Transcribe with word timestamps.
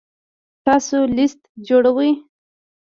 تاسو 0.65 0.97
لیست 1.15 1.39
جوړوئ؟ 1.67 2.11